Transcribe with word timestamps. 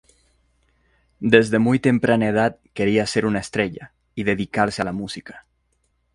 Desde 1.19 1.59
muy 1.59 1.77
temprana 1.77 2.27
edad 2.29 2.57
quería 2.73 3.05
ser 3.05 3.27
una 3.27 3.37
estrella 3.37 3.93
y 4.15 4.23
dedicarse 4.23 4.81
a 4.81 4.85
la 4.85 4.93
música. 4.93 5.45